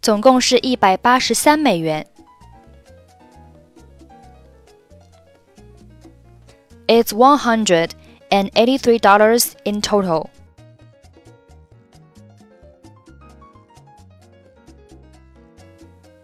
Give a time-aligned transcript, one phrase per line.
[0.00, 2.06] 总共是一百八十三美元。
[6.86, 7.90] It's one hundred
[8.30, 10.28] and eighty-three dollars in total.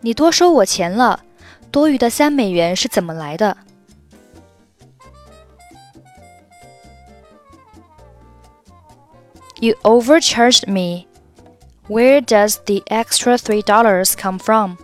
[0.00, 1.24] 你多收我钱了，
[1.70, 3.56] 多余的三美元是怎么来的？
[9.60, 11.05] You overcharged me.
[11.88, 14.78] Where does the extra three dollars come from?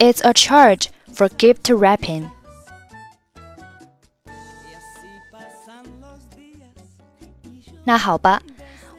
[0.00, 2.28] It's a charge for gift wrapping.
[7.84, 8.42] 那好吧，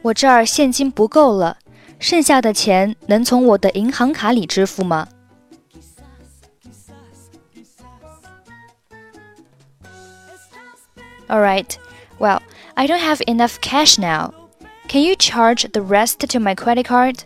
[0.02, 1.58] 我这儿现金不够了，
[1.98, 5.08] 剩下的钱能从我的银行卡里支付吗
[11.30, 11.78] ？Alright,
[12.18, 12.40] well,
[12.76, 14.32] I don't have enough cash now.
[14.88, 17.24] Can you charge the rest to my credit card?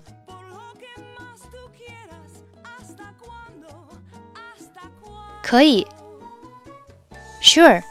[7.41, 7.83] Sure.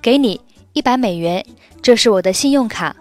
[0.00, 0.40] 给你
[0.72, 1.44] 一百美元，
[1.82, 2.96] 这是我的信用卡。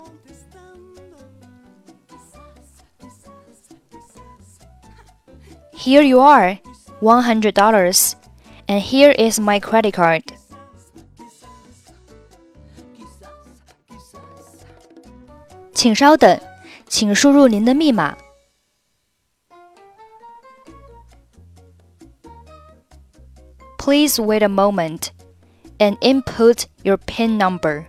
[5.73, 6.57] Here you are,
[7.01, 8.13] one hundred dollars.
[8.67, 10.23] And here is my credit card.
[15.73, 16.39] 请稍等，
[16.87, 18.15] 请输入您的密码。
[23.77, 25.09] Please wait a moment
[25.79, 27.83] and input your PIN number.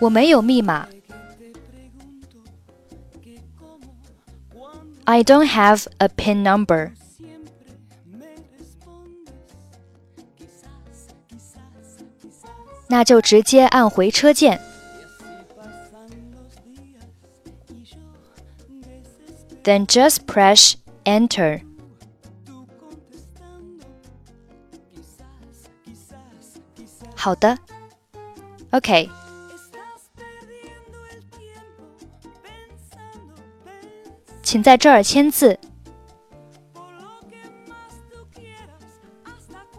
[0.00, 0.88] 我没有密码。
[5.05, 6.93] I don't have a PIN number.
[19.63, 20.75] Then just press
[21.05, 21.61] enter.
[28.73, 29.09] Okay.
[34.42, 35.58] 请在这儿签字。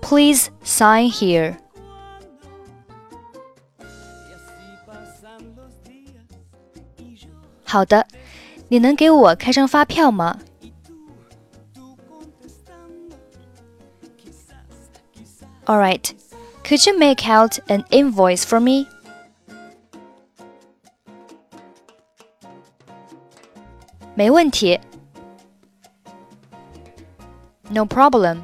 [0.02, 1.58] Please sign here.
[7.64, 8.08] 好的，
[8.68, 10.40] 你能给我开张发票吗？
[15.66, 16.12] All right.
[16.64, 18.88] Could you make out an invoice for me?
[24.16, 24.80] 没问题。
[27.70, 28.44] No problem.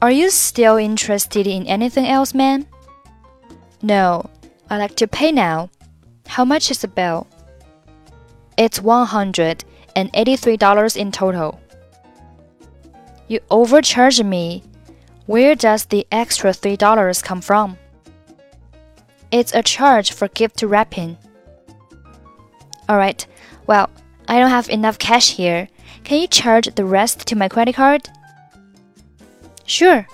[0.00, 2.66] Are you still interested in anything else, ma'am?
[3.80, 4.28] No,
[4.68, 5.70] I'd like to pay now.
[6.26, 7.26] How much is the bill?
[8.58, 11.58] It's $183 in total.
[13.28, 14.62] You overcharged me.
[15.26, 17.78] Where does the extra $3 come from?
[19.31, 21.17] It's a charge for gift wrapping.
[22.89, 23.27] Alright,
[23.67, 23.89] well,
[24.27, 25.67] I don't have enough cash here.
[26.03, 28.09] Can you charge the rest to my credit card?
[29.65, 30.07] Sure.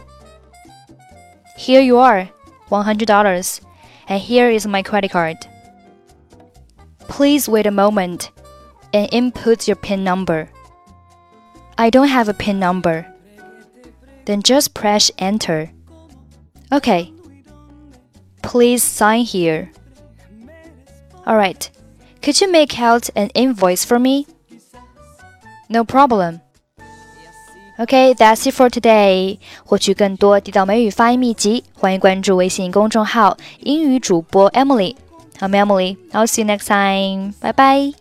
[1.58, 2.30] Here you are,
[2.70, 3.62] $100.
[4.08, 5.38] And here is my credit card.
[7.00, 8.32] Please wait a moment
[8.94, 10.50] and input your PIN number.
[11.78, 13.08] I don't have a PIN number.
[14.26, 15.72] Then just press enter.
[16.72, 17.15] Okay.
[18.45, 19.71] Please sign here.
[21.27, 21.71] Alright.
[22.23, 24.27] Could you make out an invoice for me?
[25.69, 26.41] No problem.
[27.79, 29.39] Okay, that's it for today.
[29.65, 35.97] 获取更多地道美语发音秘籍，欢迎关注微信公众号“英语主播 Emily”。I'm Emily.
[36.13, 37.33] I'll see you next time.
[37.41, 37.95] Bye bye.